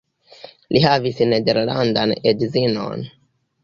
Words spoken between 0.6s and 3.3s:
Li havis nederlandan edzinon.